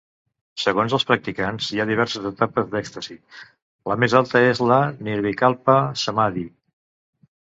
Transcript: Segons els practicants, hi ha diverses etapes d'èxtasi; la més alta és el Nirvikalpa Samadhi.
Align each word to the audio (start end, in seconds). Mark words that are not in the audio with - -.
Segons 0.61 0.93
els 0.97 1.03
practicants, 1.09 1.67
hi 1.75 1.81
ha 1.83 1.85
diverses 1.89 2.25
etapes 2.31 2.71
d'èxtasi; 2.71 3.17
la 3.93 3.99
més 4.05 4.19
alta 4.21 4.43
és 4.47 4.63
el 4.69 4.75
Nirvikalpa 5.09 5.77
Samadhi. 6.07 6.49